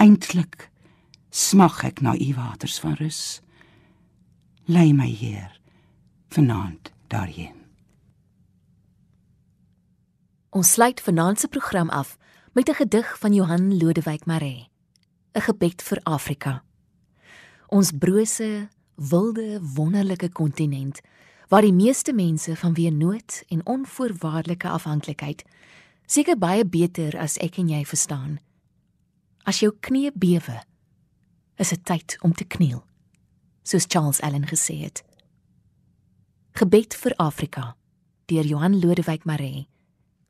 Eintlik 0.00 0.70
smag 1.28 1.82
ek 1.84 2.00
na 2.00 2.16
u 2.16 2.30
waters 2.34 2.78
van 2.80 2.96
rus. 2.96 3.40
Lei 4.64 4.92
my 4.96 5.10
Heer 5.12 5.52
vanaand 6.32 6.92
daarheen. 7.12 7.58
Ons 10.56 10.72
sluit 10.72 11.00
vanaand 11.00 11.40
se 11.40 11.48
program 11.48 11.88
af 11.88 12.16
met 12.52 12.68
'n 12.68 12.74
gedig 12.74 13.18
van 13.18 13.34
Johan 13.34 13.76
Lodewyk 13.76 14.24
Maree. 14.24 14.68
'n 15.34 15.40
Gebed 15.40 15.82
vir 15.82 16.00
Afrika. 16.02 16.64
Ons 17.68 17.92
brose, 17.98 18.68
wilde, 18.94 19.60
wonderlike 19.74 20.28
kontinent 20.28 21.00
waar 21.52 21.66
die 21.66 21.74
meeste 21.76 22.14
mense 22.16 22.54
vanweë 22.56 22.94
nood 22.96 23.42
en 23.52 23.60
onvoorwaardelike 23.68 24.68
afhanklikheid 24.72 25.42
seker 26.08 26.38
baie 26.40 26.64
beter 26.64 27.12
as 27.20 27.36
ek 27.44 27.58
en 27.60 27.68
jy 27.68 27.82
verstaan. 27.84 28.38
As 29.44 29.60
jou 29.60 29.68
knie 29.84 30.08
bewe, 30.16 30.62
is 31.60 31.74
dit 31.74 31.84
tyd 31.84 32.16
om 32.24 32.32
te 32.32 32.48
kniel, 32.48 32.80
soos 33.68 33.84
Charles 33.84 34.22
Allen 34.24 34.48
gesê 34.48 34.78
het. 34.80 35.04
Gebed 36.56 36.96
vir 36.96 37.18
Afrika 37.20 37.74
deur 38.32 38.48
Johan 38.48 38.80
Lodewyk 38.80 39.28
Maree, 39.28 39.66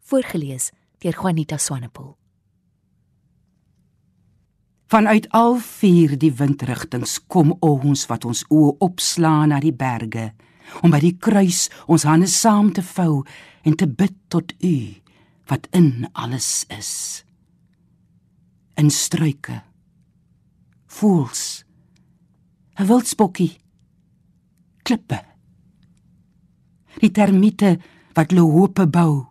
voorgeles 0.03 0.73
deur 0.99 1.15
Juanita 1.15 1.55
Swanepoel. 1.57 2.17
Vanuit 4.91 5.29
al 5.31 5.61
vier 5.63 6.19
die 6.19 6.35
windrigtings 6.35 7.21
kom 7.31 7.55
ons 7.63 8.09
wat 8.11 8.27
ons 8.27 8.43
oë 8.51 8.81
opslaan 8.83 9.55
na 9.55 9.63
die 9.63 9.73
berge 9.73 10.33
om 10.81 10.91
by 10.91 11.01
die 11.03 11.17
kruis 11.21 11.69
ons 11.87 12.07
hande 12.09 12.27
saam 12.31 12.73
te 12.73 12.83
vou 12.83 13.25
en 13.63 13.77
te 13.77 13.87
bid 13.87 14.15
tot 14.33 14.55
U 14.65 14.77
wat 15.51 15.69
in 15.77 16.09
alles 16.13 16.65
is. 16.73 17.25
In 18.81 18.91
struike, 18.91 19.63
voels, 20.87 21.65
'n 22.79 22.87
wildspokkie, 22.87 23.61
klippe, 24.83 25.21
die 27.01 27.11
termiete 27.11 27.79
wat 28.15 28.33
lohope 28.33 28.87
bou, 28.87 29.27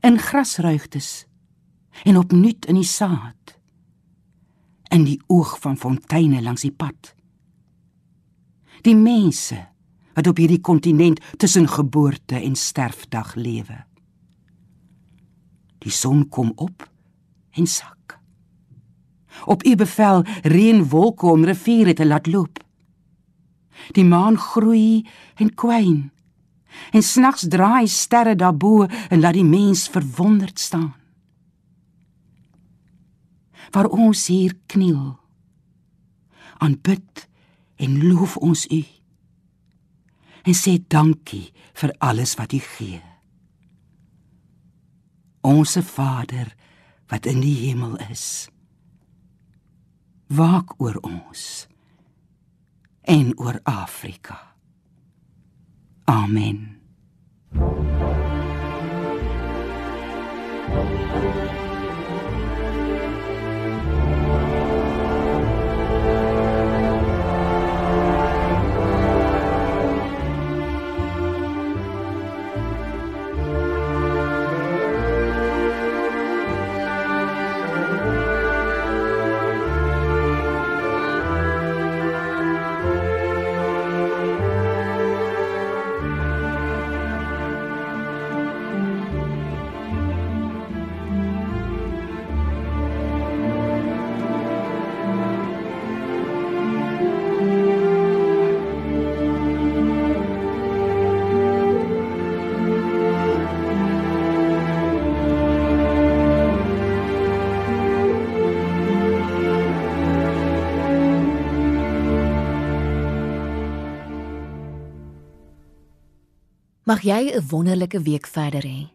in 0.00 0.18
grasruigtes 0.18 1.26
en 2.04 2.16
opnuut 2.16 2.66
in 2.66 2.74
die 2.74 2.88
saad, 2.88 3.58
in 4.90 5.04
die 5.04 5.20
oog 5.26 5.58
van 5.60 5.76
fonteine 5.76 6.42
langs 6.42 6.62
die 6.62 6.72
pad. 6.72 7.14
Die 8.82 8.96
mense 8.96 9.71
wat 10.14 10.26
op 10.26 10.36
hierdie 10.36 10.60
kontinent 10.60 11.20
tussen 11.36 11.68
geboorte 11.68 12.36
en 12.40 12.54
sterfdag 12.56 13.34
lewe. 13.34 13.84
Die 15.82 15.92
son 15.92 16.28
kom 16.28 16.52
op 16.56 16.88
en 17.50 17.66
sak. 17.66 18.18
Op 19.44 19.64
u 19.66 19.74
bevel 19.76 20.22
reën 20.42 20.84
wolke 20.88 21.26
om 21.26 21.44
riviere 21.44 21.92
te 21.92 22.06
laat 22.06 22.26
loop. 22.26 22.60
Die 23.96 24.04
maan 24.04 24.36
groei 24.38 25.06
en 25.34 25.54
kwyn. 25.54 26.10
En 26.92 27.02
snags 27.02 27.48
draai 27.48 27.88
sterre 27.88 28.36
daarbo 28.36 28.86
en 29.08 29.20
laat 29.20 29.36
die 29.36 29.44
mens 29.44 29.88
verwonderd 29.88 30.58
staan. 30.58 30.94
Waar 33.72 33.88
ons 33.88 34.26
hier 34.26 34.54
kniel, 34.66 35.16
aanbid 36.58 37.28
en 37.76 37.96
loof 38.08 38.36
ons 38.36 38.66
u 38.68 38.84
en 40.42 40.54
sê 40.54 40.76
dankie 40.88 41.52
vir 41.78 41.94
alles 41.98 42.34
wat 42.38 42.52
U 42.52 42.60
gee. 42.76 43.02
Onse 45.42 45.82
Vader 45.82 46.54
wat 47.10 47.26
in 47.26 47.40
die 47.42 47.56
hemel 47.66 47.96
is. 48.10 48.48
Waak 50.32 50.78
oor 50.80 50.96
ons 51.02 51.66
en 53.02 53.32
oor 53.38 53.60
Afrika. 53.68 54.54
Amen. 56.04 56.80
Mag 116.92 117.06
jy 117.08 117.32
'n 117.32 117.48
wonderlike 117.48 118.00
week 118.02 118.26
verder 118.26 118.62
hê. 118.62 118.90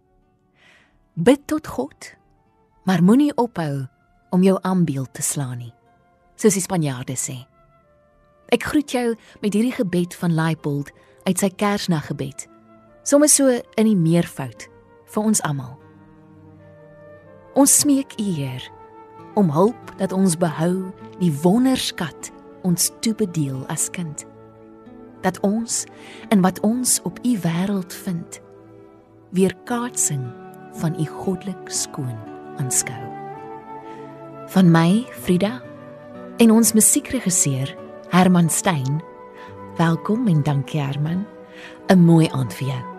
Bid 1.14 1.48
tot 1.48 1.68
God, 1.68 2.14
maar 2.84 3.04
moenie 3.04 3.36
ophou 3.36 3.88
om 4.30 4.44
jou 4.44 4.60
aanbeeld 4.62 5.14
te 5.14 5.22
slaan 5.22 5.58
nie. 5.58 5.74
Soos 6.36 6.54
die 6.54 6.62
Spanjaarde 6.62 7.16
sê. 7.18 7.48
Ek 8.50 8.64
groet 8.64 8.92
jou 8.92 9.16
met 9.42 9.54
hierdie 9.54 9.72
gebed 9.72 10.16
van 10.16 10.34
Leipold 10.34 10.92
uit 11.24 11.40
sy 11.40 11.50
Kersnaggebed. 11.50 12.48
Sommige 13.04 13.34
so 13.34 13.48
in 13.76 13.86
die 13.86 13.96
meervoud 13.96 14.68
vir 15.06 15.24
ons 15.24 15.42
almal. 15.42 15.80
Ons 17.56 17.80
smeek 17.80 18.14
U 18.20 18.24
Heer 18.24 18.72
om 19.34 19.50
hulp 19.50 19.98
dat 19.98 20.12
ons 20.12 20.38
behou 20.38 20.94
die 21.20 21.34
wonderskat 21.42 22.32
ons 22.62 22.92
toebedeel 23.02 23.66
as 23.68 23.90
kind 23.90 24.27
dat 25.22 25.40
ons 25.40 25.86
in 26.30 26.42
wat 26.42 26.60
ons 26.60 27.00
op 27.04 27.20
u 27.24 27.38
wêreld 27.42 27.94
vind 27.94 28.42
weer 29.30 29.56
kaatsing 29.64 30.24
van 30.72 31.00
u 31.00 31.06
goddelik 31.06 31.70
skoon 31.70 32.18
aanskou. 32.58 33.04
Van 34.48 34.72
my, 34.72 35.06
Frida, 35.12 35.62
en 36.38 36.52
ons 36.52 36.74
musiekregisseur 36.74 37.76
Herman 38.10 38.50
Stein. 38.50 39.02
Welkom 39.78 40.28
en 40.28 40.44
dankie 40.44 40.82
Herman. 40.82 41.26
'n 41.88 42.00
Mooi 42.00 42.28
aand 42.32 42.54
vir 42.54 42.68
jou. 42.68 42.97